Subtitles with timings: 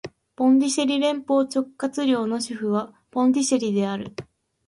[0.35, 4.15] ポンディシェリ連邦直轄領の首府はポンディシェリである